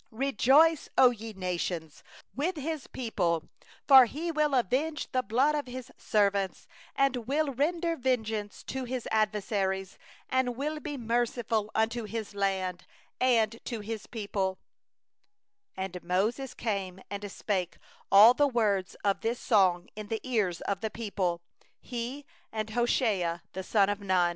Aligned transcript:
43Sing 0.11 0.53
aloud, 0.55 0.77
O 0.97 1.09
ye 1.11 1.33
nations, 1.33 2.03
of 2.35 2.55
His 2.55 2.87
people; 2.87 3.47
For 3.87 4.05
He 4.05 4.31
doth 4.31 4.51
avenge 4.51 5.11
the 5.11 5.21
blood 5.21 5.53
of 5.53 5.67
His 5.67 5.91
servants, 5.95 6.67
And 6.95 7.13
doth 7.13 7.55
render 7.55 7.95
vengeance 7.95 8.63
to 8.63 8.85
His 8.85 9.07
adversaries, 9.11 9.99
And 10.27 10.47
doth 10.57 10.57
make 10.57 10.93
expiation 10.95 11.43
for 11.43 11.67
the 11.71 12.05
land 12.33 12.87
of 13.71 13.83
His 13.83 14.07
people. 14.07 14.57
44And 15.77 16.01
Moses 16.03 16.55
came 16.55 16.99
and 17.11 17.31
spoke 17.31 17.77
all 18.11 18.33
the 18.33 18.47
words 18.47 18.95
of 19.03 19.21
this 19.21 19.37
song 19.39 19.87
in 19.95 20.07
the 20.07 20.19
ears 20.27 20.61
of 20.61 20.81
the 20.81 20.89
people, 20.89 21.41
he, 21.79 22.25
and 22.51 22.71
Hoshea 22.71 23.41
the 23.53 23.61
son 23.61 23.87
of 23.87 23.99
Nun. 24.01 24.29